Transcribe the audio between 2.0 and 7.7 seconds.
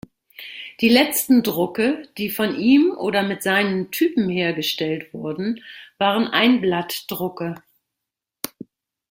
die von ihm oder mit seinen Typen hergestellt wurden, waren Einblattdrucke.